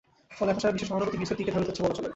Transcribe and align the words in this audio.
ফলে 0.37 0.49
এখন 0.51 0.59
সারা 0.63 0.73
বিশ্বের 0.79 0.87
সহানুভূতি 0.89 1.17
গ্রিসের 1.19 1.37
দিকেই 1.39 1.53
ধাবিত 1.55 1.67
হচ্ছে 1.69 1.83
বলা 1.83 1.95
চলে। 1.97 2.09